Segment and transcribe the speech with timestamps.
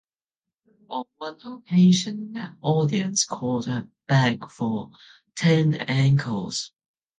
[0.89, 4.89] On one occasion the audience called her back for
[5.35, 6.71] ten encores.